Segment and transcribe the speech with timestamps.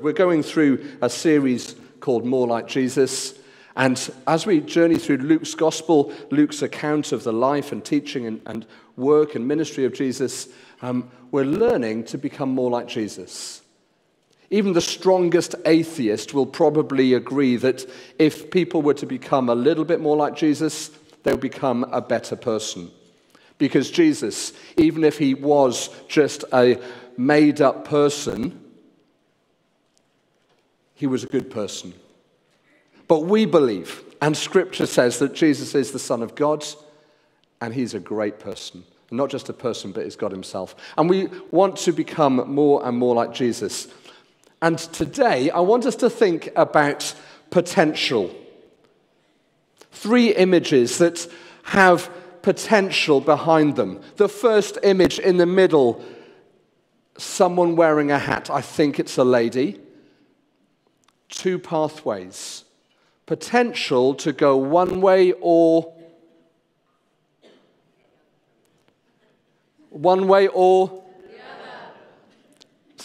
[0.00, 3.34] We're going through a series called More Like Jesus.
[3.76, 8.40] And as we journey through Luke's gospel, Luke's account of the life and teaching and,
[8.46, 8.66] and
[8.96, 10.48] work and ministry of Jesus,
[10.80, 13.60] um, we're learning to become more like Jesus.
[14.48, 19.84] Even the strongest atheist will probably agree that if people were to become a little
[19.84, 20.90] bit more like Jesus,
[21.22, 22.90] they'll become a better person.
[23.58, 26.80] Because Jesus, even if he was just a
[27.18, 28.69] made up person,
[31.00, 31.94] he was a good person.
[33.08, 36.62] But we believe, and scripture says, that Jesus is the Son of God
[37.62, 38.84] and he's a great person.
[39.10, 40.76] Not just a person, but he's God himself.
[40.98, 43.88] And we want to become more and more like Jesus.
[44.60, 47.14] And today, I want us to think about
[47.48, 48.30] potential.
[49.92, 51.26] Three images that
[51.62, 52.10] have
[52.42, 54.02] potential behind them.
[54.16, 56.04] The first image in the middle,
[57.16, 58.50] someone wearing a hat.
[58.50, 59.80] I think it's a lady.
[61.30, 62.64] Two pathways.
[63.26, 65.94] Potential to go one way or
[69.90, 71.00] one way or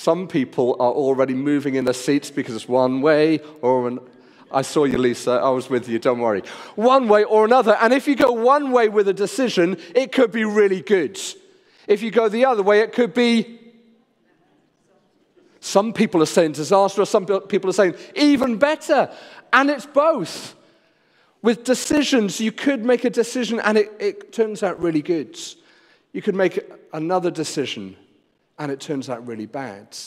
[0.06, 4.00] some people are already moving in their seats because it's one way or an,
[4.52, 5.31] I saw you, Lisa.
[5.31, 5.98] I was with you.
[5.98, 6.44] Don't worry.
[6.76, 7.76] One way or another.
[7.81, 11.20] And if you go one way with a decision, it could be really good.
[11.88, 13.59] If you go the other way, it could be.
[15.66, 19.11] Some people are saying disastrous, some people are saying even better.
[19.52, 20.53] And it's both.
[21.41, 25.39] With decisions, you could make a decision and it, it turns out really good.
[26.13, 26.59] You could make
[26.94, 27.97] another decision
[28.59, 29.97] and it turns out really bad.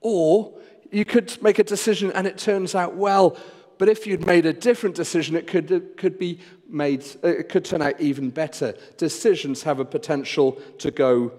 [0.00, 0.54] Or
[0.90, 3.36] you could make a decision and it turns out well,
[3.76, 6.38] but if you'd made a different decision, it could, it could be
[6.70, 8.74] made, it could turn out even better.
[8.96, 11.32] Decisions have a potential to go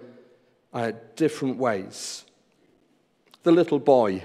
[0.72, 2.24] uh, different ways.
[3.42, 4.24] The little boy,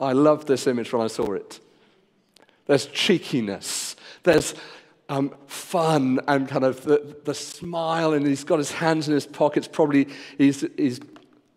[0.00, 1.60] I loved this image when I saw it.
[2.66, 4.54] There's cheekiness, there's
[5.08, 9.26] um, fun and kind of the, the smile, and he's got his hands in his
[9.26, 9.68] pockets.
[9.68, 10.08] Probably
[10.38, 11.00] he's, he's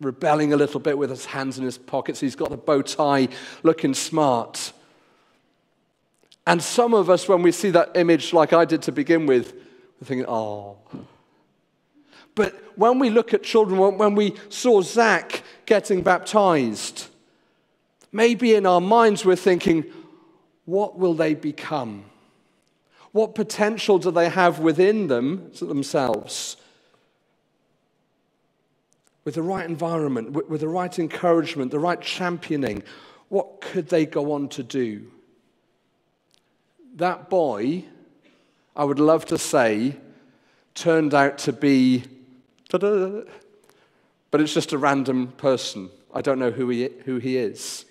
[0.00, 2.20] rebelling a little bit with his hands in his pockets.
[2.20, 3.28] He's got the bow tie
[3.62, 4.72] looking smart.
[6.46, 9.52] And some of us, when we see that image like I did to begin with,
[10.00, 10.76] we're thinking, oh.
[12.36, 17.08] But when we look at children, when we saw Zach getting baptized,
[18.12, 19.84] maybe in our minds we're thinking,
[20.64, 22.04] what will they become?
[23.10, 26.56] What potential do they have within them, themselves?
[29.24, 32.84] With the right environment, with the right encouragement, the right championing,
[33.28, 35.10] what could they go on to do?
[36.96, 37.84] that boy,
[38.74, 39.96] I would love to say,
[40.74, 42.04] turned out to be,
[42.70, 45.90] but it's just a random person.
[46.14, 47.84] I don't know who he, who he is.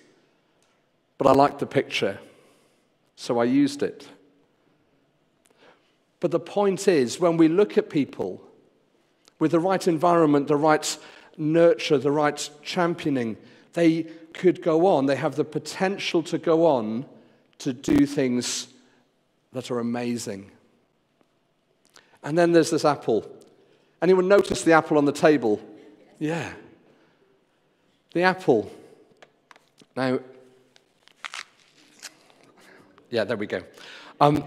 [1.18, 2.18] But I liked the picture,
[3.16, 4.06] so I used it.
[6.20, 8.42] But the point is, when we look at people
[9.38, 10.98] with the right environment, the right
[11.36, 13.36] nurture, the right championing,
[13.72, 15.06] they could go on.
[15.06, 17.06] They have the potential to go on
[17.58, 18.68] to do things
[19.52, 20.50] that are amazing.
[22.22, 23.30] And then there's this apple.
[24.02, 25.60] Anyone notice the apple on the table?
[26.18, 26.52] Yeah.
[28.12, 28.70] The apple.
[29.96, 30.20] Now,
[33.10, 33.62] yeah, there we go.
[34.20, 34.44] Um,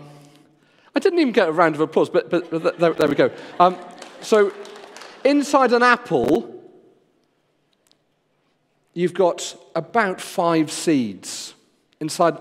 [0.95, 3.31] I didn't even get a round of applause, but, but, but there, there, we go.
[3.59, 3.77] Um,
[4.21, 4.51] so,
[5.23, 6.63] inside an apple,
[8.93, 11.53] you've got about five seeds.
[11.99, 12.37] Inside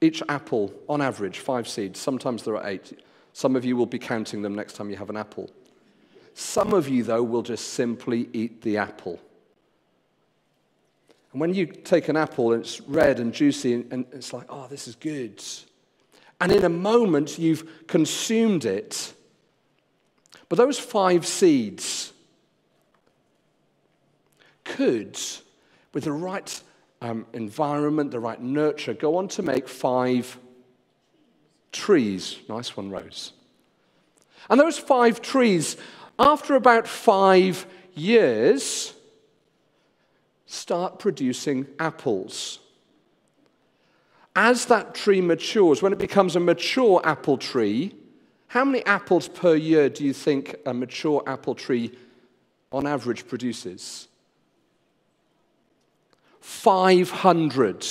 [0.00, 2.00] each apple, on average, five seeds.
[2.00, 3.02] Sometimes there are eight.
[3.32, 5.50] Some of you will be counting them next time you have an apple.
[6.34, 9.20] Some of you, though, will just simply eat the apple.
[11.32, 14.66] And when you take an apple and it's red and juicy and it's like, oh,
[14.68, 15.42] this is good.
[16.40, 19.14] And in a moment, you've consumed it.
[20.48, 22.12] But those five seeds
[24.64, 25.18] could,
[25.94, 26.62] with the right
[27.00, 30.38] um, environment, the right nurture, go on to make five
[31.72, 32.38] trees.
[32.48, 33.32] Nice one, Rose.
[34.50, 35.76] And those five trees,
[36.18, 38.94] after about five years,
[40.46, 42.58] start producing apples.
[44.34, 47.94] As that tree matures, when it becomes a mature apple tree,
[48.48, 51.92] how many apples per year do you think a mature apple tree
[52.70, 54.08] on average produces?
[56.40, 57.86] 500.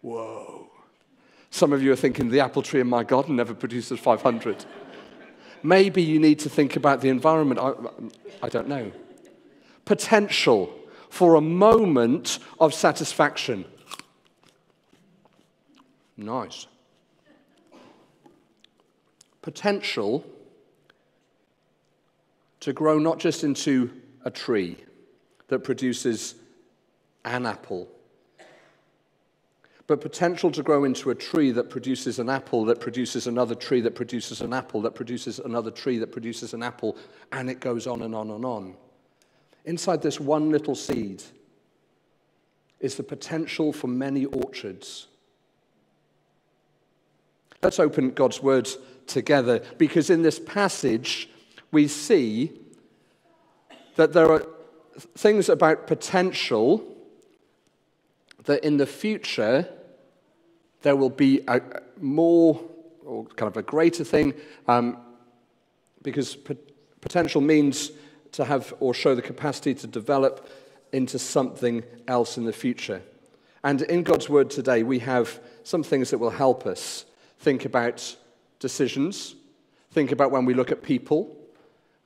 [0.00, 0.68] Whoa.
[1.50, 4.64] Some of you are thinking the apple tree in my garden never produces 500.
[5.62, 7.60] Maybe you need to think about the environment.
[7.60, 7.72] I,
[8.46, 8.92] I don't know.
[9.84, 10.72] Potential
[11.08, 13.64] for a moment of satisfaction.
[16.16, 16.66] Nice.
[19.42, 20.24] Potential
[22.60, 23.90] to grow not just into
[24.24, 24.76] a tree
[25.48, 26.36] that produces
[27.24, 27.88] an apple,
[29.86, 33.80] but potential to grow into a tree that produces an apple, that produces another tree,
[33.80, 36.96] that produces an apple, that produces another tree, that produces an apple,
[37.32, 38.74] and it goes on and on and on.
[39.64, 41.22] Inside this one little seed
[42.80, 45.06] is the potential for many orchards.
[47.62, 48.76] Let's open God's words
[49.06, 51.28] together because in this passage
[51.70, 52.52] we see
[53.96, 54.44] that there are
[55.16, 56.91] things about potential
[58.44, 59.68] that in the future
[60.82, 61.60] there will be a
[62.00, 62.60] more
[63.04, 64.34] or kind of a greater thing
[64.68, 64.96] um,
[66.02, 66.36] because
[67.00, 67.92] potential means
[68.32, 70.48] to have or show the capacity to develop
[70.92, 73.02] into something else in the future.
[73.64, 77.06] And in God's word today, we have some things that will help us
[77.38, 78.16] think about
[78.58, 79.34] decisions,
[79.90, 81.36] think about when we look at people,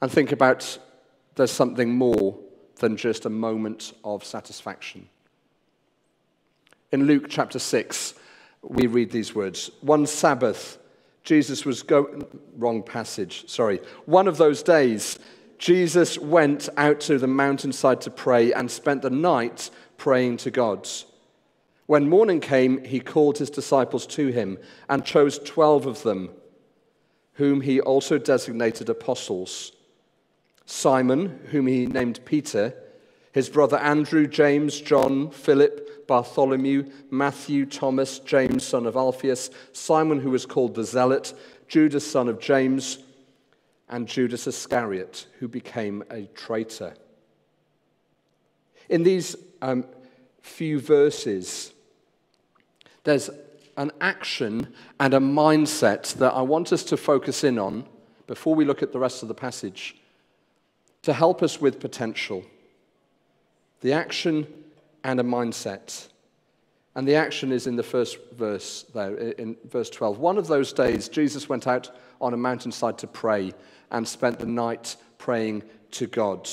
[0.00, 0.78] and think about
[1.36, 2.38] there's something more
[2.76, 5.08] than just a moment of satisfaction.
[6.96, 8.14] In Luke chapter 6,
[8.62, 10.78] we read these words One Sabbath,
[11.24, 12.24] Jesus was going,
[12.56, 13.82] wrong passage, sorry.
[14.06, 15.18] One of those days,
[15.58, 20.88] Jesus went out to the mountainside to pray and spent the night praying to God.
[21.84, 24.56] When morning came, he called his disciples to him
[24.88, 26.30] and chose 12 of them,
[27.34, 29.72] whom he also designated apostles
[30.64, 32.74] Simon, whom he named Peter,
[33.32, 40.30] his brother Andrew, James, John, Philip, Bartholomew, Matthew, Thomas, James, son of Alphaeus, Simon, who
[40.30, 41.34] was called the Zealot,
[41.68, 42.98] Judas, son of James,
[43.88, 46.94] and Judas Iscariot, who became a traitor.
[48.88, 49.84] In these um,
[50.42, 51.72] few verses,
[53.04, 53.30] there's
[53.76, 57.86] an action and a mindset that I want us to focus in on
[58.26, 59.96] before we look at the rest of the passage
[61.02, 62.44] to help us with potential.
[63.80, 64.46] The action
[65.06, 66.08] and a mindset.
[66.96, 70.18] And the action is in the first verse there, in verse 12.
[70.18, 73.52] One of those days, Jesus went out on a mountainside to pray
[73.92, 75.62] and spent the night praying
[75.92, 76.48] to God.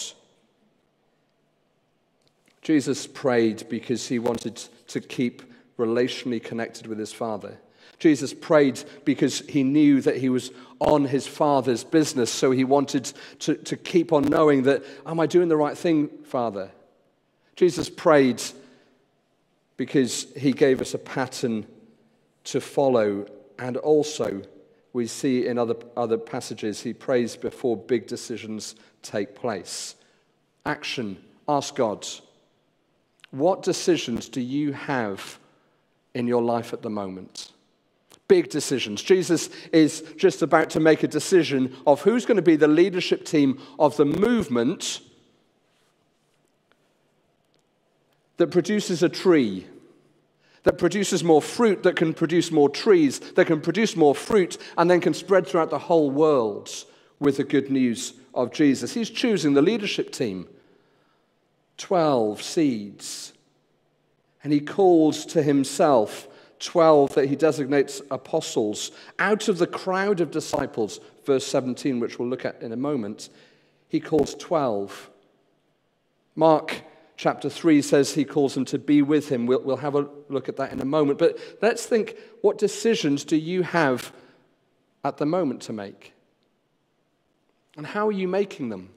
[2.62, 4.58] Jesus prayed because he wanted
[4.88, 5.42] to keep
[5.80, 7.58] relationally connected with his Father.
[7.98, 13.12] Jesus prayed because he knew that he was on his Father's business, so he wanted
[13.40, 16.70] to, to keep on knowing that, Am I doing the right thing, Father?
[17.56, 18.42] Jesus prayed
[19.78, 21.66] because he gave us a pattern
[22.46, 23.26] to follow,
[23.58, 24.42] and also
[24.92, 29.96] we see in other, other passages he prays before big decisions take place.
[30.66, 31.18] Action.
[31.48, 32.08] Ask God,
[33.32, 35.40] what decisions do you have
[36.14, 37.52] in your life at the moment?
[38.28, 39.02] Big decisions.
[39.02, 43.26] Jesus is just about to make a decision of who's going to be the leadership
[43.26, 45.02] team of the movement
[48.38, 49.68] that produces a tree
[50.64, 54.90] that produces more fruit, that can produce more trees, that can produce more fruit, and
[54.90, 56.70] then can spread throughout the whole world
[57.20, 58.94] with the good news of Jesus.
[58.94, 60.48] He's choosing the leadership team
[61.78, 63.34] 12 seeds.
[64.44, 66.28] And he calls to himself
[66.60, 72.28] 12 that he designates apostles out of the crowd of disciples, verse 17, which we'll
[72.28, 73.30] look at in a moment.
[73.88, 75.10] He calls 12.
[76.36, 76.84] Mark
[77.18, 79.46] chapter 3 says he calls them to be with him.
[79.46, 81.20] We'll, we'll have a look at that in a moment.
[81.20, 84.12] But let's think what decisions do you have
[85.04, 86.14] at the moment to make?
[87.78, 88.90] And how are you making them?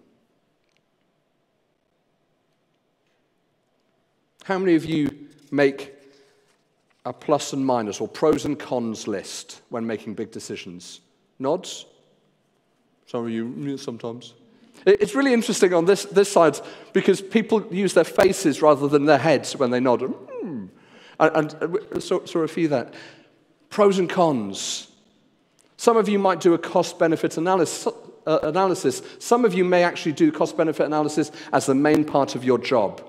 [4.44, 5.92] How many of you make
[7.04, 11.00] a plus and minus or pros and cons list when making big decisions?
[11.38, 11.87] Nods?
[13.06, 14.35] Some of you, sometimes.
[14.87, 16.61] It's really interesting on this, this side
[16.93, 20.00] because people use their faces rather than their heads when they nod.
[20.00, 20.69] Mm.
[21.19, 22.95] And, and so, sort of feel that.
[23.69, 24.88] Pros and cons.
[25.76, 27.93] Some of you might do a cost benefit analysis,
[28.28, 29.02] uh, analysis.
[29.19, 32.59] Some of you may actually do cost benefit analysis as the main part of your
[32.59, 33.02] job.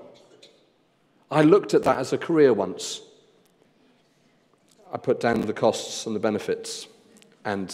[1.30, 3.02] I looked at that as a career once.
[4.92, 6.88] I put down the costs and the benefits,
[7.44, 7.70] and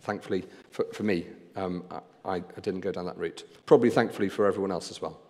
[0.00, 1.84] thankfully for, for me, um,
[2.24, 3.44] I, I didn't go down that route.
[3.66, 5.20] Probably thankfully for everyone else as well.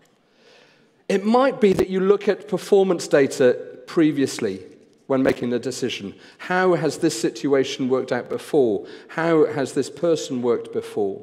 [1.08, 4.60] It might be that you look at performance data previously
[5.06, 6.14] when making a decision.
[6.38, 8.86] How has this situation worked out before?
[9.08, 11.22] How has this person worked before?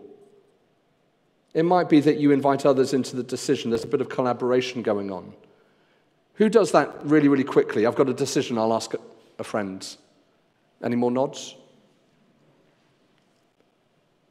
[1.54, 3.72] It might be that you invite others into the decision.
[3.72, 5.34] There's a bit of collaboration going on.
[6.36, 7.86] Who does that really, really quickly?
[7.86, 8.94] I've got a decision, I'll ask
[9.38, 9.86] a friend.
[10.84, 11.56] Any more nods?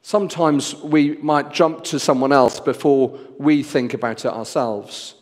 [0.02, 5.14] Sometimes we might jump to someone else before we think about it ourselves.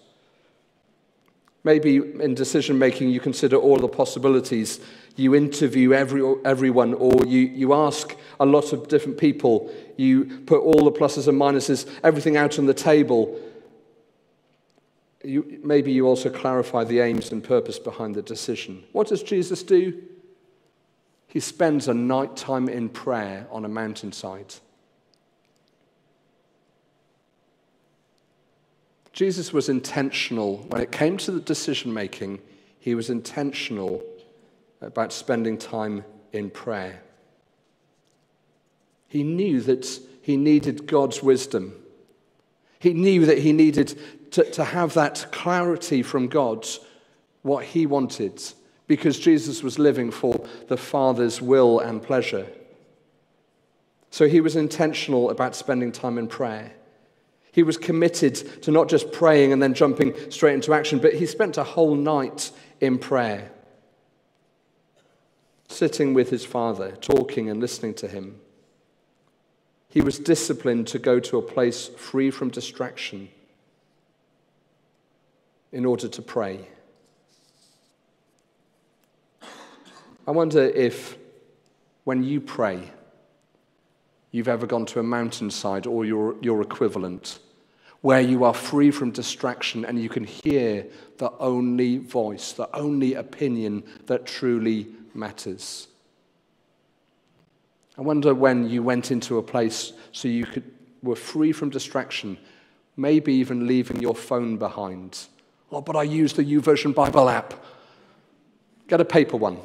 [1.65, 4.81] Maybe in decision making, you consider all the possibilities.
[5.17, 9.71] You interview every, everyone, or you, you ask a lot of different people.
[9.97, 13.39] You put all the pluses and minuses, everything out on the table.
[15.25, 18.85] You, maybe you also clarify the aims and purpose behind the decision.
[18.93, 20.01] What does Jesus do?
[21.27, 24.55] He spends a night time in prayer on a mountainside.
[29.19, 30.59] Jesus was intentional.
[30.69, 32.39] When it came to the decision making,
[32.79, 34.01] he was intentional
[34.81, 37.03] about spending time in prayer.
[39.09, 39.89] He knew that
[40.23, 41.75] he needed God's wisdom.
[42.79, 43.99] He knew that he needed
[44.31, 46.65] to, to have that clarity from God,
[47.43, 48.41] what he wanted,
[48.87, 52.47] because Jesus was living for the Father's will and pleasure.
[54.13, 56.71] So he was intentional about spending time in prayer.
[57.59, 61.27] He was committed to not just praying and then jumping straight into action, but he
[61.27, 63.51] spent a whole night in prayer,
[65.69, 68.39] sitting with his father, talking and listening to him.
[69.89, 73.29] He was disciplined to go to a place free from distraction
[75.73, 76.69] in order to pray.
[80.29, 81.19] I wonder if
[82.05, 82.93] when you pray,
[84.31, 87.41] you've ever gone to a mountainside or your, your equivalent
[88.01, 90.87] where you are free from distraction and you can hear
[91.19, 95.89] the only voice, the only opinion that truly matters.
[97.97, 100.71] I wonder when you went into a place so you could,
[101.03, 102.39] were free from distraction,
[102.97, 105.27] maybe even leaving your phone behind.
[105.73, 107.55] Oh, but I use the YouVersion Bible app.
[108.87, 109.59] Get a paper one.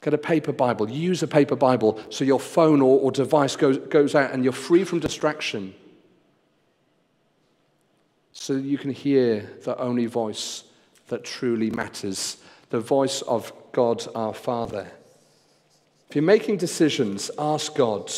[0.00, 0.88] Get a paper Bible.
[0.88, 4.52] Use a paper Bible so your phone or, or device goes, goes out and you're
[4.52, 5.74] free from distraction
[8.42, 10.64] so you can hear the only voice
[11.06, 12.38] that truly matters
[12.70, 14.90] the voice of God our Father.
[16.08, 18.10] If you're making decisions, ask God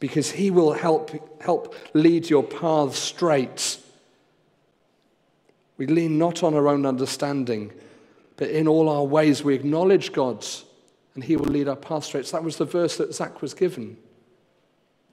[0.00, 3.78] because He will help, help lead your path straight.
[5.76, 7.70] We lean not on our own understanding,
[8.36, 10.64] but in all our ways we acknowledge God's
[11.14, 12.26] and He will lead our path straight.
[12.26, 13.98] So that was the verse that Zach was given.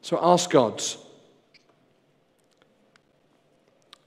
[0.01, 0.81] So ask God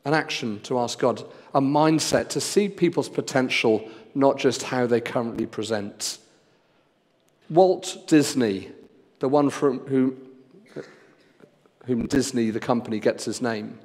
[0.04, 5.00] an action to ask God, a mindset to see people's potential, not just how they
[5.00, 6.18] currently present.
[7.48, 8.70] Walt Disney,
[9.20, 10.16] the one from whom,
[11.86, 13.78] whom Disney, the company, gets his name,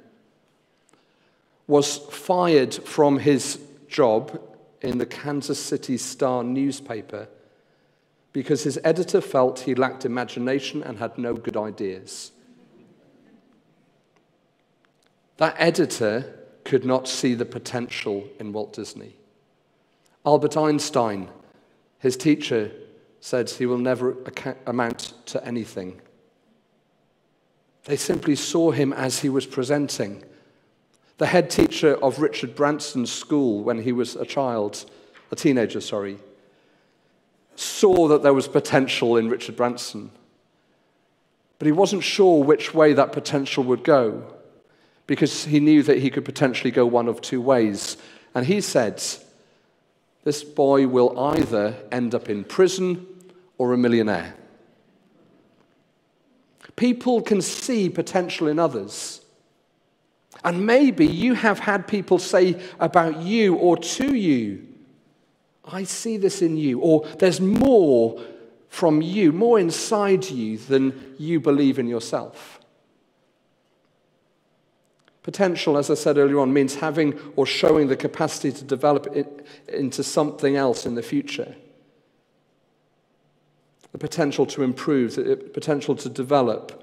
[1.66, 4.40] was fired from his job
[4.80, 7.28] in the Kansas City Star newspaper
[8.32, 12.32] because his editor felt he lacked imagination and had no good ideas.
[15.38, 19.16] That editor could not see the potential in Walt Disney.
[20.26, 21.28] Albert Einstein,
[21.98, 22.70] his teacher,
[23.20, 24.16] said he will never
[24.66, 26.00] amount to anything.
[27.84, 30.24] They simply saw him as he was presenting.
[31.16, 34.84] The head teacher of Richard Branson's school when he was a child,
[35.30, 36.18] a teenager, sorry,
[37.56, 40.10] saw that there was potential in Richard Branson.
[41.58, 44.34] But he wasn't sure which way that potential would go
[45.08, 47.96] because he knew that he could potentially go one of two ways.
[48.34, 49.02] And he said,
[50.22, 53.06] This boy will either end up in prison
[53.56, 54.34] or a millionaire.
[56.76, 59.22] People can see potential in others.
[60.44, 64.64] And maybe you have had people say about you or to you,
[65.64, 68.22] I see this in you, or there's more
[68.68, 72.57] from you, more inside you than you believe in yourself.
[75.28, 79.46] Potential, as I said earlier on, means having or showing the capacity to develop it
[79.68, 81.54] into something else in the future.
[83.92, 86.82] The potential to improve, the potential to develop,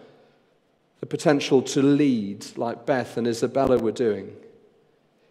[0.99, 4.35] the potential to lead, like Beth and Isabella were doing.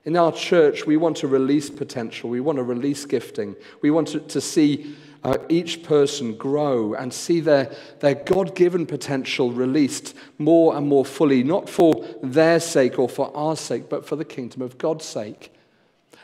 [0.05, 2.29] In our church, we want to release potential.
[2.29, 3.55] We want to release gifting.
[3.81, 8.85] We want to, to see uh, each person grow and see their, their God given
[8.85, 14.07] potential released more and more fully, not for their sake or for our sake, but
[14.07, 15.51] for the kingdom of God's sake.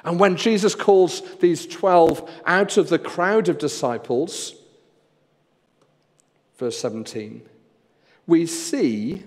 [0.04, 4.54] And when Jesus calls these 12 out of the crowd of disciples,
[6.58, 7.42] verse 17,
[8.26, 9.24] we see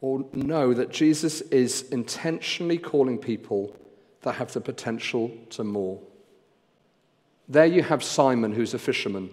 [0.00, 3.76] or know that Jesus is intentionally calling people
[4.22, 6.00] that have the potential to more.
[7.50, 9.28] There you have Simon, who's a fisherman,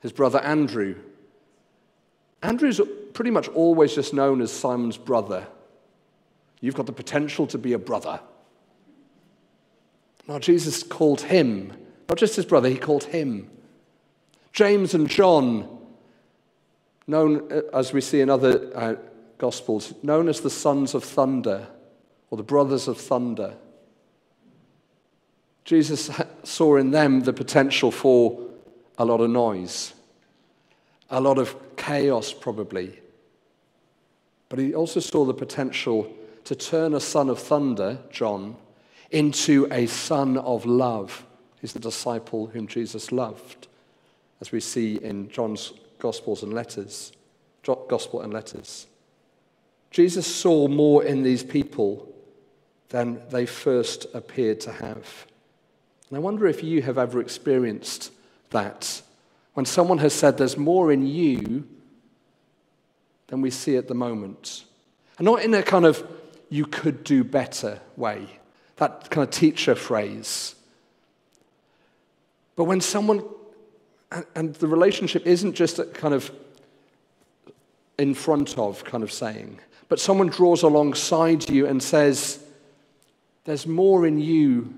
[0.00, 0.96] his brother Andrew.
[2.42, 2.82] Andrew's
[3.14, 5.46] pretty much always just known as Simon's brother.
[6.60, 8.20] You've got the potential to be a brother.
[10.28, 11.72] Now, Jesus called him,
[12.10, 13.50] not just his brother, he called him.
[14.52, 15.78] James and John,
[17.06, 18.94] known uh, as we see in other uh,
[19.38, 21.68] Gospels, known as the sons of thunder
[22.28, 23.56] or the brothers of thunder.
[25.68, 26.10] Jesus
[26.44, 28.40] saw in them the potential for
[28.96, 29.92] a lot of noise,
[31.10, 32.98] a lot of chaos, probably.
[34.48, 36.10] But he also saw the potential
[36.44, 38.56] to turn a son of thunder, John,
[39.10, 41.26] into a son of love.
[41.60, 43.68] He's the disciple whom Jesus loved,
[44.40, 47.12] as we see in John's Gospels and letters.
[47.62, 48.86] Gospel and letters.
[49.90, 52.10] Jesus saw more in these people
[52.88, 55.26] than they first appeared to have.
[56.08, 58.12] And I wonder if you have ever experienced
[58.50, 59.02] that.
[59.54, 61.66] When someone has said there's more in you
[63.26, 64.64] than we see at the moment.
[65.18, 66.06] And not in a kind of
[66.48, 68.26] you could do better way,
[68.76, 70.54] that kind of teacher phrase.
[72.56, 73.22] But when someone,
[74.34, 76.32] and, the relationship isn't just a kind of
[77.98, 82.42] in front of kind of saying, but someone draws alongside you and says,
[83.44, 84.74] There's more in you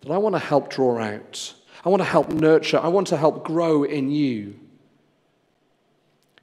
[0.00, 1.54] that I want to help draw out.
[1.84, 2.78] I want to help nurture.
[2.78, 4.58] I want to help grow in you.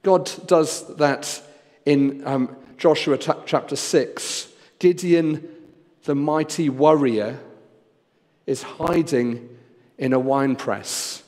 [0.04, 1.42] God does that
[1.86, 4.50] in um, Joshua t- chapter 6.
[4.80, 5.48] Gideon,
[6.04, 7.40] the mighty warrior,
[8.46, 9.50] is hiding
[9.98, 11.24] in a wine press.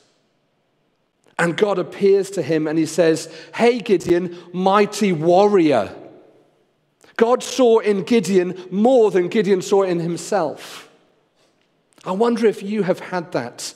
[1.38, 5.94] And God appears to him and he says, Hey, Gideon, mighty warrior.
[7.16, 10.87] God saw in Gideon more than Gideon saw in himself.
[12.04, 13.74] I wonder if you have had that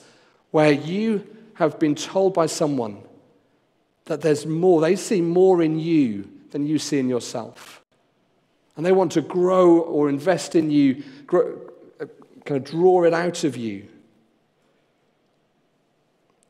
[0.51, 3.01] where you have been told by someone
[4.05, 4.81] that there's more.
[4.81, 7.83] They see more in you than you see in yourself.
[8.75, 11.59] And they want to grow or invest in you, grow,
[11.99, 12.05] uh,
[12.45, 13.87] kind of draw it out of you.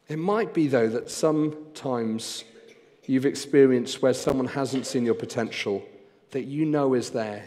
[0.08, 2.44] It might be, though, that sometimes
[3.06, 5.84] you've experienced where someone hasn't seen your potential
[6.32, 7.46] that you know is there.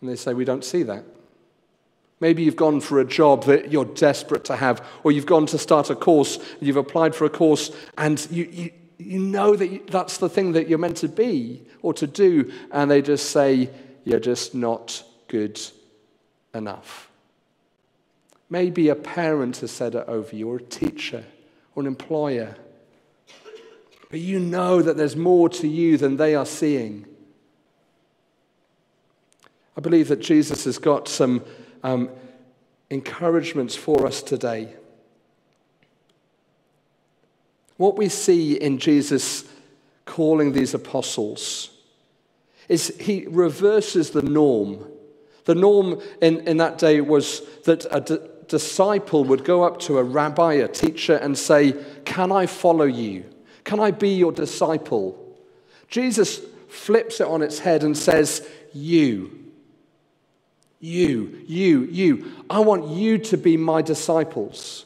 [0.00, 1.04] And they say, We don't see that.
[2.24, 5.58] Maybe you've gone for a job that you're desperate to have, or you've gone to
[5.58, 9.82] start a course, you've applied for a course, and you, you, you know that you,
[9.88, 13.68] that's the thing that you're meant to be or to do, and they just say,
[14.04, 15.60] You're just not good
[16.54, 17.10] enough.
[18.48, 21.26] Maybe a parent has said it over you, or a teacher,
[21.74, 22.56] or an employer.
[24.08, 27.04] But you know that there's more to you than they are seeing.
[29.76, 31.44] I believe that Jesus has got some
[31.84, 32.08] um,
[32.90, 34.74] encouragements for us today.
[37.76, 39.44] What we see in Jesus
[40.06, 41.70] calling these apostles
[42.68, 44.86] is he reverses the norm.
[45.44, 48.18] The norm in, in that day was that a d-
[48.48, 53.24] disciple would go up to a rabbi, a teacher, and say, Can I follow you?
[53.64, 55.20] Can I be your disciple?
[55.88, 59.43] Jesus flips it on its head and says, You.
[60.84, 62.32] You, you, you.
[62.50, 64.84] I want you to be my disciples.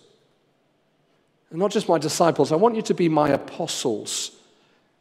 [1.51, 4.31] And not just my disciples, I want you to be my apostles.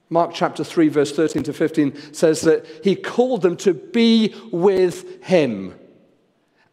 [0.10, 5.24] Mark chapter 3, verse 13 to 15 says that he called them to be with
[5.24, 5.76] him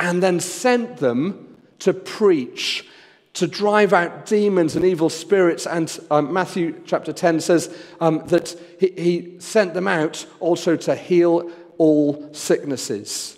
[0.00, 2.86] and then sent them to preach,
[3.34, 5.66] to drive out demons and evil spirits.
[5.66, 10.94] And um, Matthew chapter 10 says um, that he, he sent them out also to
[10.94, 13.36] heal all sicknesses.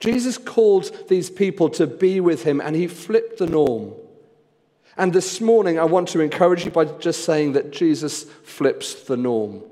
[0.00, 3.92] Jesus called these people to be with him and he flipped the norm.
[4.96, 9.16] And this morning, I want to encourage you by just saying that Jesus flips the
[9.16, 9.62] norm.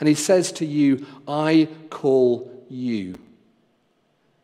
[0.00, 3.14] And he says to you, I call you.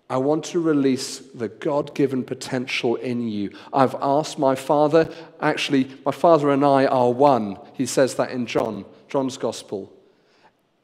[0.08, 3.50] I want to release the God given potential in you.
[3.72, 7.58] I've asked my Father, actually, my Father and I are one.
[7.72, 9.90] He says that in John, John's Gospel.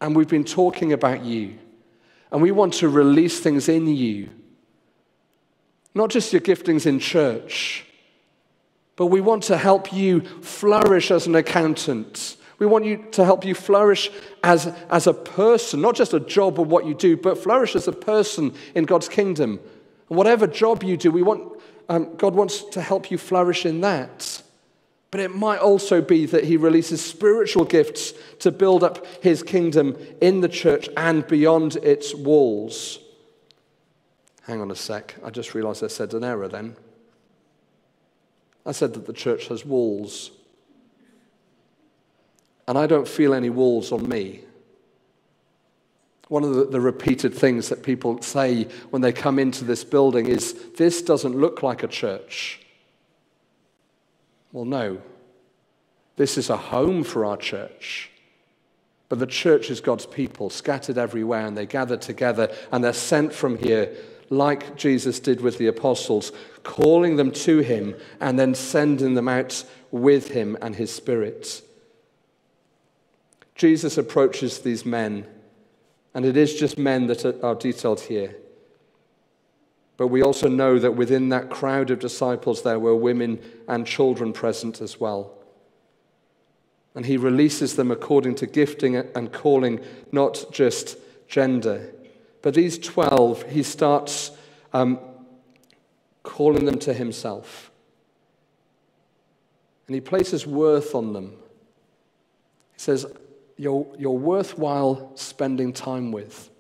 [0.01, 1.59] And we've been talking about you.
[2.31, 4.31] And we want to release things in you.
[5.95, 7.85] Not just your giftings in church,
[8.97, 12.37] but we want to help you flourish as an accountant.
[12.59, 14.11] We want you to help you flourish
[14.43, 17.87] as, as a person, not just a job or what you do, but flourish as
[17.87, 19.61] a person in God's kingdom.
[20.09, 23.81] And whatever job you do, we want, um, God wants to help you flourish in
[23.83, 24.43] that.
[25.11, 29.97] But it might also be that he releases spiritual gifts to build up his kingdom
[30.21, 32.99] in the church and beyond its walls.
[34.43, 35.15] Hang on a sec.
[35.25, 36.77] I just realized I said an error then.
[38.67, 40.31] I said that the church has walls.
[42.67, 44.43] And I don't feel any walls on me.
[46.29, 50.27] One of the, the, repeated things that people say when they come into this building
[50.27, 52.61] is this doesn't look like a church.
[54.53, 55.01] Well, no.
[56.17, 58.11] This is a home for our church.
[59.09, 63.33] But the church is God's people scattered everywhere, and they gather together and they're sent
[63.33, 63.95] from here,
[64.29, 66.33] like Jesus did with the apostles,
[66.63, 71.63] calling them to him and then sending them out with him and his spirit.
[73.55, 75.27] Jesus approaches these men
[76.15, 78.37] and it is just men that are detailed here.
[79.99, 84.33] But we also know that within that crowd of disciples, there were women and children
[84.33, 85.35] present as well.
[86.95, 89.81] And he releases them according to gifting and calling,
[90.13, 91.93] not just gender.
[92.43, 94.31] But these 12, he starts
[94.73, 95.01] um,
[96.23, 97.73] calling them to himself.
[99.89, 101.33] And he places worth on them.
[102.75, 103.05] He says,
[103.57, 106.51] you're, you're worthwhile spending time with.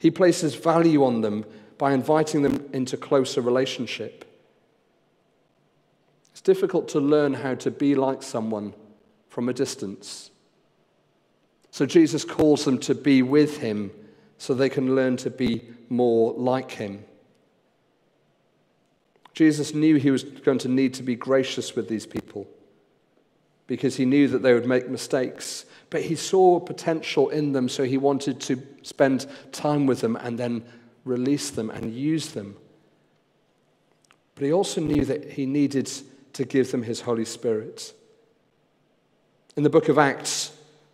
[0.00, 1.44] He places value on them
[1.78, 4.24] by inviting them into closer relationship.
[6.32, 8.74] It's difficult to learn how to be like someone
[9.28, 10.30] from a distance.
[11.70, 13.90] So Jesus calls them to be with him
[14.38, 17.04] so they can learn to be more like him.
[19.32, 22.46] Jesus knew he was going to need to be gracious with these people
[23.66, 27.84] because he knew that they would make mistakes but he saw potential in them, so
[27.84, 30.64] he wanted to spend time with them and then
[31.04, 32.56] release them and use them.
[34.34, 35.90] But he also knew that he needed
[36.32, 37.94] to give them his Holy Spirit.
[39.56, 40.52] In the book of Acts,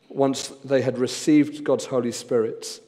[0.09, 2.81] once they had received God's Holy Spirit,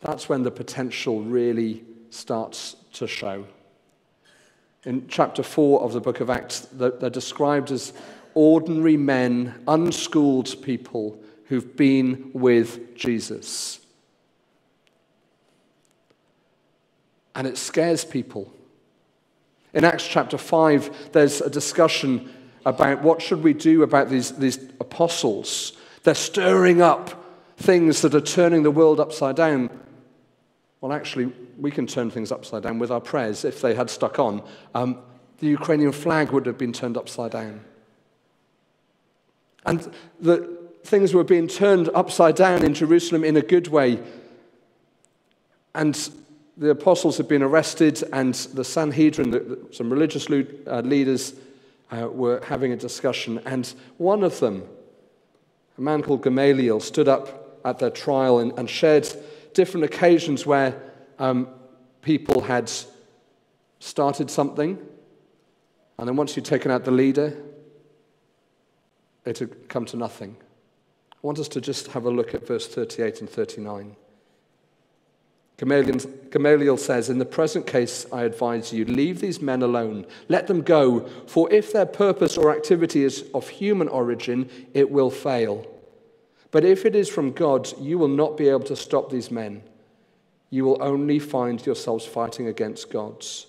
[0.00, 3.44] that's when the potential really starts to show.
[4.84, 7.92] In chapter 4 of the book of Acts, they're described as
[8.34, 13.81] ordinary men, unschooled people who've been with Jesus.
[17.34, 18.52] And it scares people.
[19.74, 22.30] In Acts chapter 5, there's a discussion
[22.64, 25.72] about what should we do about these, these apostles.
[26.02, 27.24] They're stirring up
[27.56, 29.70] things that are turning the world upside down.
[30.80, 34.18] Well, actually, we can turn things upside down with our prayers if they had stuck
[34.18, 34.42] on.
[34.74, 34.98] Um,
[35.38, 37.60] the Ukrainian flag would have been turned upside down.
[39.64, 44.00] And the things were being turned upside down in Jerusalem in a good way.
[45.74, 45.96] And
[46.56, 51.34] the apostles had been arrested, and the Sanhedrin, some religious uh, leaders,
[51.90, 53.40] uh, were having a discussion.
[53.46, 54.64] And one of them,
[55.78, 59.08] a man called Gamaliel, stood up at their trial and, and shared
[59.54, 60.80] different occasions where
[61.18, 61.48] um,
[62.02, 62.70] people had
[63.78, 64.78] started something,
[65.98, 67.36] and then once you'd taken out the leader,
[69.24, 70.36] it had come to nothing.
[71.12, 73.96] I want us to just have a look at verse 38 and 39.
[75.62, 80.06] Gamaliel says, In the present case, I advise you, leave these men alone.
[80.28, 85.10] Let them go, for if their purpose or activity is of human origin, it will
[85.10, 85.66] fail.
[86.50, 89.62] But if it is from God, you will not be able to stop these men.
[90.50, 93.46] You will only find yourselves fighting against gods.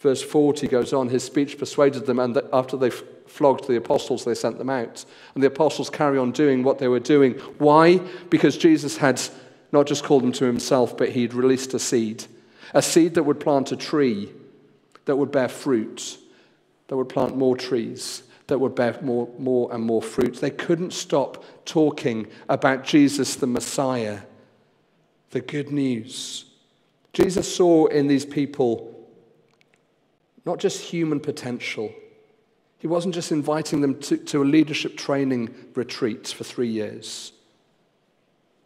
[0.00, 4.34] Verse 40 goes on, his speech persuaded them, and after they flogged the apostles, they
[4.34, 5.04] sent them out.
[5.34, 7.34] And the apostles carry on doing what they were doing.
[7.58, 7.98] Why?
[8.28, 9.22] Because Jesus had
[9.72, 12.24] not just called them to himself, but he'd released a seed.
[12.74, 14.30] A seed that would plant a tree,
[15.06, 16.18] that would bear fruit,
[16.88, 20.36] that would plant more trees, that would bear more, more and more fruit.
[20.36, 24.20] They couldn't stop talking about Jesus the Messiah,
[25.30, 26.44] the good news.
[27.12, 28.88] Jesus saw in these people
[30.44, 31.92] not just human potential.
[32.78, 37.32] He wasn't just inviting them to, to a leadership training retreat for three years.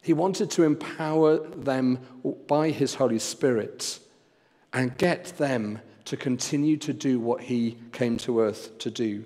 [0.07, 1.99] He wanted to empower them
[2.47, 3.99] by his Holy Spirit
[4.71, 9.25] and get them to continue to do what he came to earth to do.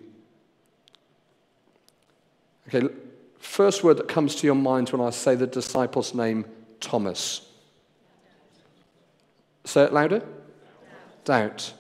[2.67, 2.89] Okay,
[3.37, 6.45] first word that comes to your mind when I say the disciple's name,
[6.79, 7.47] Thomas.
[9.65, 10.23] Say it louder.
[11.25, 11.73] Doubt.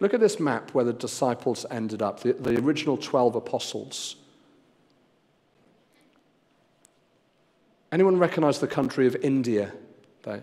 [0.00, 4.16] Look at this map where the disciples ended up, the, the original 12 apostles.
[7.94, 9.72] Anyone recognize the country of India?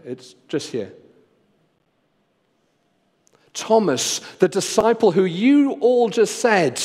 [0.06, 0.94] It's just here.
[3.54, 6.82] Thomas, the disciple who you all just said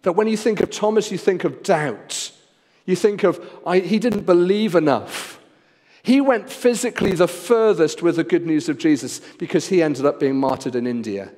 [0.00, 2.32] that when you think of Thomas, you think of doubt.
[2.86, 5.38] You think of, he didn't believe enough.
[6.02, 10.18] He went physically the furthest with the good news of Jesus because he ended up
[10.18, 11.30] being martyred in India.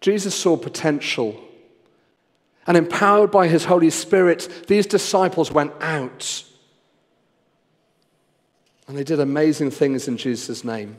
[0.00, 1.38] Jesus saw potential.
[2.68, 6.44] And empowered by his Holy Spirit, these disciples went out.
[8.86, 10.98] And they did amazing things in Jesus' name.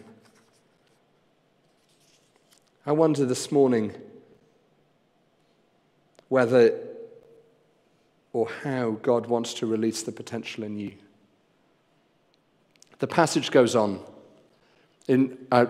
[2.88, 3.94] I wonder this morning
[6.28, 6.76] whether
[8.34, 10.94] or how God wants to release the potential in you.
[12.98, 14.00] The passage goes on
[15.08, 15.68] in uh,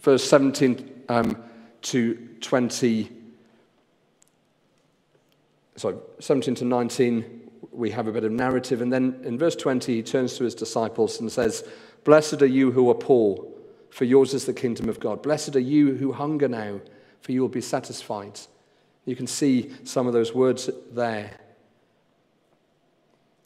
[0.00, 1.42] verse 17 um,
[1.82, 3.21] to 20.
[5.76, 8.82] Sorry, 17 to 19, we have a bit of narrative.
[8.82, 11.66] And then in verse 20, he turns to his disciples and says,
[12.04, 13.46] Blessed are you who are poor,
[13.90, 15.22] for yours is the kingdom of God.
[15.22, 16.80] Blessed are you who hunger now,
[17.20, 18.38] for you will be satisfied.
[19.04, 21.30] You can see some of those words there.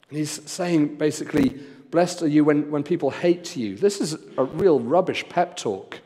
[0.09, 1.59] And he's saying basically,
[1.91, 3.75] blessed are you when, when people hate you.
[3.75, 5.99] This is a real rubbish pep talk.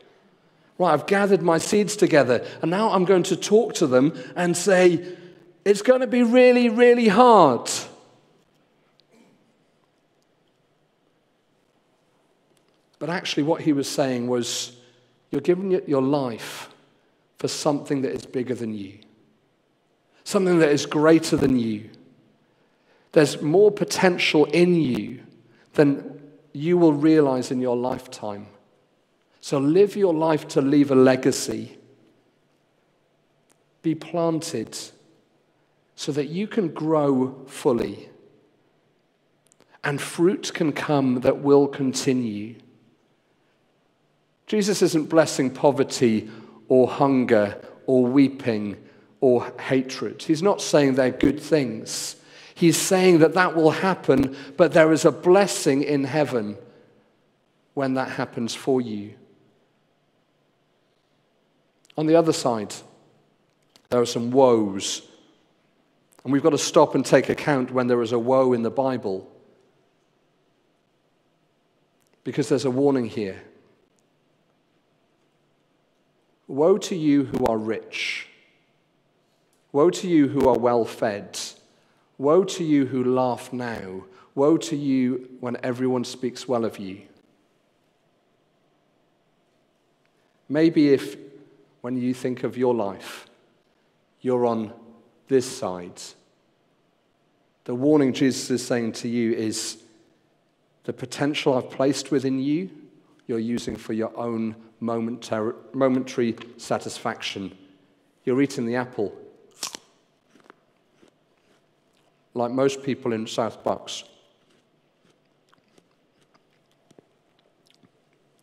[0.78, 4.56] Right, I've gathered my seeds together, and now I'm going to talk to them and
[4.56, 5.16] say,
[5.64, 7.70] it's going to be really, really hard.
[12.98, 14.76] But actually, what he was saying was,
[15.30, 16.68] you're giving it your life
[17.38, 18.98] for something that is bigger than you,
[20.24, 21.90] something that is greater than you.
[23.12, 25.20] There's more potential in you
[25.74, 26.20] than
[26.52, 28.46] you will realize in your lifetime.
[29.40, 31.76] So live your life to leave a legacy.
[33.82, 34.78] Be planted
[35.94, 38.08] so that you can grow fully.
[39.84, 42.54] And fruit can come that will continue.
[44.46, 46.30] Jesus isn't blessing poverty
[46.68, 48.76] or hunger or weeping
[49.20, 50.22] or hatred.
[50.22, 52.16] He's not saying they're good things.
[52.54, 56.56] He's saying that that will happen, but there is a blessing in heaven
[57.74, 59.14] when that happens for you.
[61.96, 62.74] On the other side,
[63.90, 65.02] there are some woes.
[66.24, 68.70] And we've got to stop and take account when there is a woe in the
[68.70, 69.28] Bible.
[72.24, 73.42] Because there's a warning here.
[76.46, 78.28] Woe to you who are rich.
[79.72, 81.38] Woe to you who are well fed.
[82.18, 84.04] Woe to you who laugh now.
[84.34, 87.02] Woe to you when everyone speaks well of you.
[90.48, 91.16] Maybe if,
[91.80, 93.26] when you think of your life,
[94.20, 94.72] you're on
[95.32, 96.00] this side,
[97.64, 99.78] the warning Jesus is saying to you is
[100.84, 102.70] the potential I've placed within you,
[103.26, 107.56] you're using for your own momentary satisfaction.
[108.24, 109.16] You're eating the apple
[112.34, 114.04] like most people in South Bucks.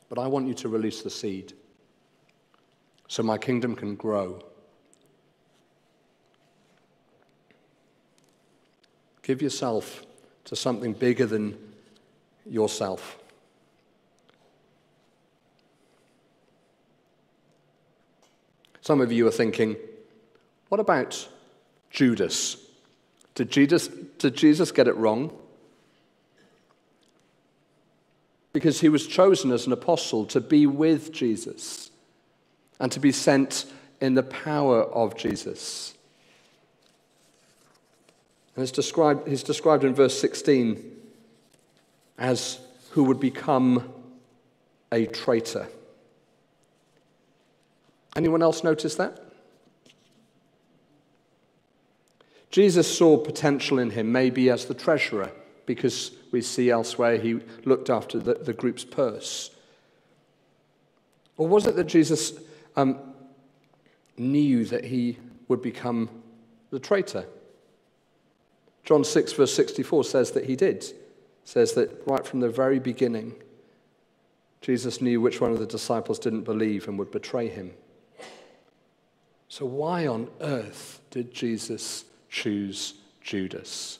[0.09, 1.53] But I want you to release the seed
[3.07, 4.43] so my kingdom can grow.
[9.21, 10.05] Give yourself
[10.45, 11.57] to something bigger than
[12.45, 13.17] yourself.
[18.81, 19.75] Some of you are thinking,
[20.69, 21.27] what about
[21.91, 22.57] Judas?
[23.35, 25.31] Did Jesus, did Jesus get it wrong?
[28.51, 31.91] Because he was chosen as an apostle to be with Jesus
[32.79, 33.65] and to be sent
[34.01, 35.93] in the power of Jesus.
[38.59, 40.83] And it's described, he's described in verse 16
[42.17, 43.93] as who would become
[44.91, 45.69] a traitor.
[48.17, 49.17] Anyone else notice that?
[52.51, 55.31] Jesus saw potential in him, maybe as the treasurer,
[55.65, 59.51] because we see elsewhere he looked after the, the group's purse.
[61.37, 62.33] Or was it that Jesus
[62.75, 62.99] um,
[64.17, 65.17] knew that he
[65.47, 66.09] would become
[66.71, 67.25] the traitor?
[68.89, 70.83] John 6, verse 64 says that he did.
[71.43, 73.35] says that right from the very beginning,
[74.61, 77.75] Jesus knew which one of the disciples didn't believe and would betray him.
[79.47, 83.99] So, why on earth did Jesus choose Judas.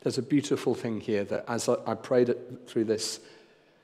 [0.00, 2.34] There's a beautiful thing here that as I prayed
[2.66, 3.20] through this,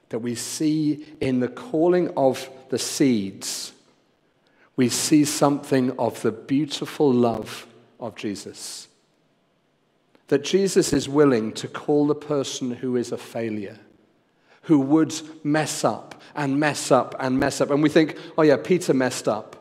[0.09, 3.73] that we see in the calling of the seeds,
[4.75, 7.67] we see something of the beautiful love
[8.01, 8.89] of Jesus.
[10.29, 13.79] That Jesus is willing to call the person who is a failure,
[14.63, 17.71] who would mess up and mess up and mess up.
[17.71, 19.57] And we think, oh, yeah, Peter messed up.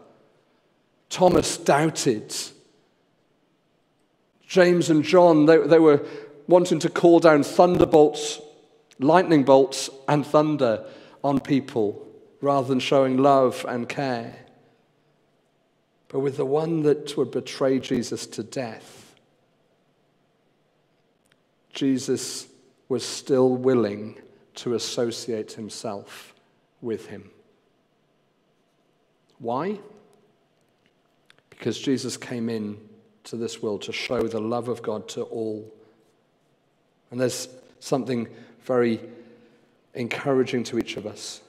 [1.10, 2.34] Thomas doubted.
[4.48, 6.06] James and John, they, they were
[6.48, 8.40] wanting to call down thunderbolts,
[9.00, 10.86] lightning bolts, and thunder
[11.24, 12.08] on people
[12.42, 14.36] rather than showing love and care.
[16.10, 19.16] But with the one that would betray Jesus to death,
[21.72, 22.48] Jesus
[22.90, 24.18] was still willing
[24.56, 26.34] to associate himself
[26.82, 27.30] with him.
[29.38, 29.80] Why?
[31.52, 32.78] Because Jesus came in
[33.26, 35.72] to this world to show the love of God to all.
[37.12, 37.48] And there's
[37.80, 38.28] something
[38.64, 39.00] very
[39.94, 41.42] encouraging to each of us.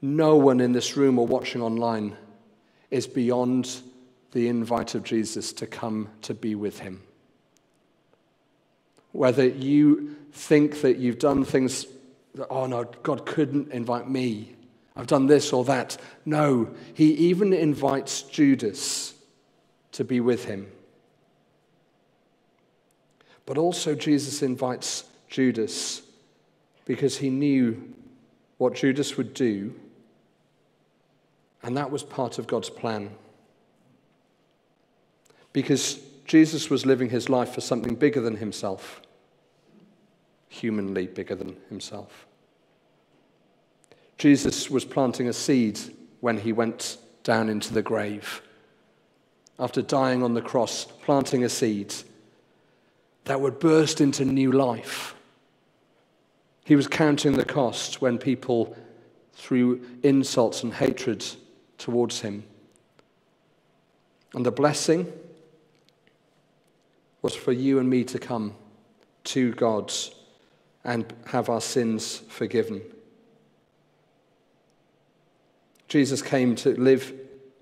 [0.00, 2.16] No one in this room or watching online
[2.90, 3.80] is beyond
[4.32, 7.02] the invite of Jesus to come to be with him.
[9.12, 11.86] Whether you think that you've done things
[12.34, 14.54] that, oh no, God couldn't invite me.
[14.94, 15.96] I've done this or that.
[16.24, 19.14] No, he even invites Judas
[19.92, 20.70] to be with him.
[23.46, 26.02] But also, Jesus invites Judas
[26.84, 27.94] because he knew
[28.58, 29.74] what Judas would do,
[31.66, 33.10] and that was part of God's plan.
[35.52, 39.02] Because Jesus was living his life for something bigger than himself
[40.48, 42.26] humanly bigger than himself.
[44.16, 45.78] Jesus was planting a seed
[46.20, 48.40] when he went down into the grave.
[49.58, 51.92] After dying on the cross, planting a seed
[53.24, 55.14] that would burst into new life.
[56.64, 58.76] He was counting the cost when people
[59.34, 61.24] threw insults and hatred
[61.78, 62.44] towards him.
[64.34, 65.12] And the blessing
[67.22, 68.54] was for you and me to come
[69.24, 70.14] to God's
[70.84, 72.80] and have our sins forgiven.
[75.88, 77.12] Jesus came to live,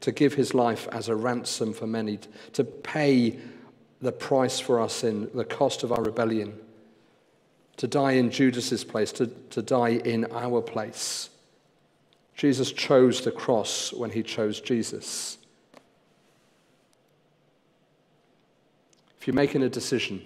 [0.00, 2.18] to give his life as a ransom for many,
[2.52, 3.38] to pay
[4.00, 6.58] the price for our sin, the cost of our rebellion,
[7.78, 11.30] to die in Judas's place, to, to die in our place.
[12.34, 15.38] Jesus chose the cross when he chose Jesus.
[19.18, 20.22] If you're making a decision,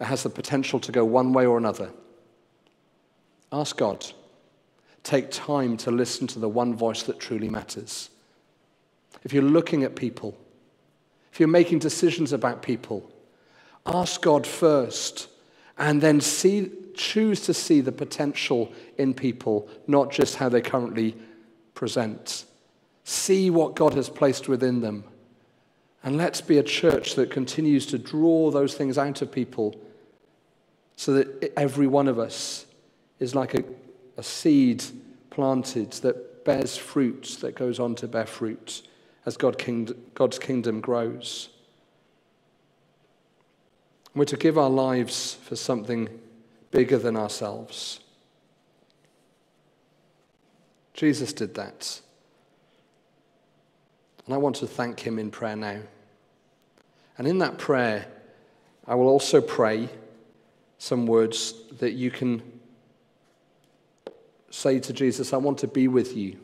[0.00, 1.90] it has the potential to go one way or another.
[3.52, 4.04] Ask God.
[5.02, 8.10] Take time to listen to the one voice that truly matters.
[9.24, 10.36] If you're looking at people,
[11.32, 13.10] if you're making decisions about people,
[13.86, 15.28] ask God first
[15.78, 21.16] and then see, choose to see the potential in people, not just how they currently
[21.74, 22.44] present.
[23.04, 25.04] See what God has placed within them.
[26.04, 29.80] And let's be a church that continues to draw those things out of people
[30.96, 32.66] so that every one of us
[33.18, 33.64] is like a,
[34.16, 34.84] a seed
[35.30, 38.82] planted that bears fruit, that goes on to bear fruit
[39.24, 41.48] as God king, God's kingdom grows.
[44.14, 46.08] We're to give our lives for something
[46.70, 48.00] bigger than ourselves.
[50.94, 52.00] Jesus did that.
[54.26, 55.80] And I want to thank him in prayer now.
[57.18, 58.06] And in that prayer,
[58.86, 59.88] I will also pray
[60.78, 62.42] some words that you can
[64.50, 66.38] say to Jesus, I want to be with you.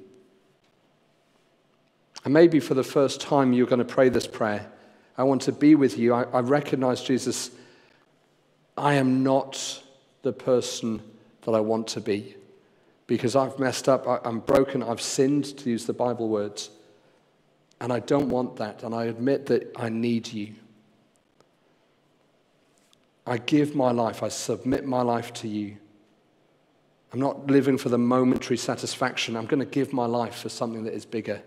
[2.24, 4.70] And maybe for the first time you're going to pray this prayer.
[5.16, 6.14] I want to be with you.
[6.14, 7.50] I, I recognize, Jesus,
[8.78, 9.82] I am not
[10.22, 11.02] the person
[11.42, 12.36] that I want to be
[13.06, 16.70] because I've messed up, I'm broken, I've sinned, to use the Bible words.
[17.80, 18.82] And I don't want that.
[18.82, 20.54] And I admit that I need you.
[23.26, 25.76] I give my life, I submit my life to you.
[27.12, 29.36] I'm not living for the momentary satisfaction.
[29.36, 31.40] I'm going to give my life for something that is bigger.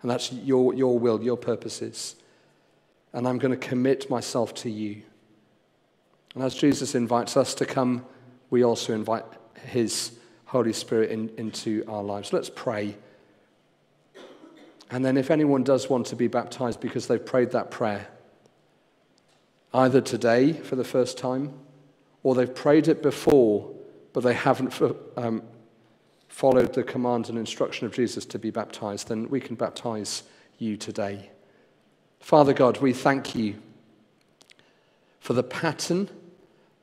[0.00, 2.16] And that's your, your will, your purposes.
[3.12, 5.02] And I'm going to commit myself to you.
[6.34, 8.04] And as Jesus invites us to come,
[8.50, 9.24] we also invite
[9.64, 10.12] his
[10.46, 12.32] Holy Spirit in, into our lives.
[12.32, 12.96] Let's pray.
[14.90, 18.08] And then, if anyone does want to be baptized because they've prayed that prayer,
[19.72, 21.54] either today for the first time,
[22.22, 23.74] or they've prayed it before,
[24.12, 24.78] but they haven't
[25.16, 25.42] um,
[26.28, 30.22] followed the command and instruction of Jesus to be baptized, then we can baptize
[30.58, 31.30] you today.
[32.20, 33.56] Father God, we thank you
[35.20, 36.08] for the pattern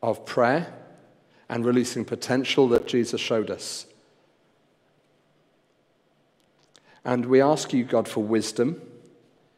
[0.01, 0.73] of prayer
[1.49, 3.85] and releasing potential that Jesus showed us.
[7.03, 8.81] And we ask you, God, for wisdom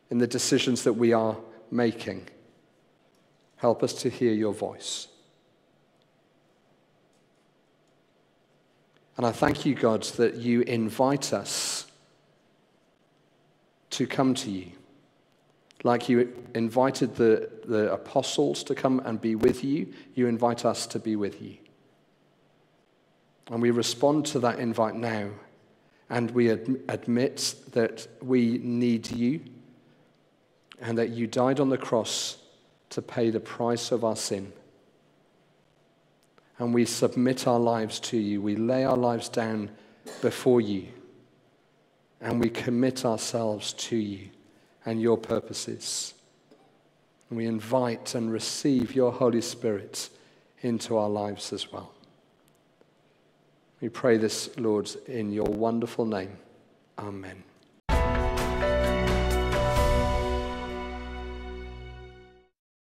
[0.09, 1.37] in the decisions that we are
[1.69, 2.27] making.
[3.57, 5.07] Help us to hear your voice.
[9.17, 11.85] And I thank you, God, that you invite us
[13.91, 14.71] to come to you.
[15.83, 20.85] Like you invited the, the apostles to come and be with you, you invite us
[20.87, 21.57] to be with you.
[23.49, 25.29] And we respond to that invite now.
[26.09, 29.41] And we ad- admit that we need you
[30.79, 32.37] and that you died on the cross
[32.89, 34.51] to pay the price of our sin.
[36.59, 38.41] And we submit our lives to you.
[38.41, 39.71] We lay our lives down
[40.21, 40.87] before you.
[42.19, 44.29] And we commit ourselves to you
[44.85, 46.13] and your purposes.
[47.29, 50.09] And we invite and receive your Holy Spirit
[50.61, 51.93] into our lives as well.
[53.79, 56.37] We pray this, Lord, in your wonderful name.
[56.99, 57.43] Amen.